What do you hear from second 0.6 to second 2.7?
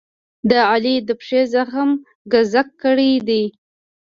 علي د پښې زخم ګذک